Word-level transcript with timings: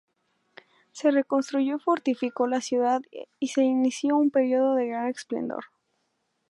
Se 0.93 1.11
reconstruyó 1.11 1.75
y 1.75 1.79
fortificó 1.79 2.47
la 2.47 2.59
ciudad 2.59 3.01
y 3.39 3.49
se 3.49 3.61
inició 3.61 4.17
un 4.17 4.31
periodo 4.31 4.73
de 4.73 4.87
gran 4.87 5.07
esplendor. 5.09 5.65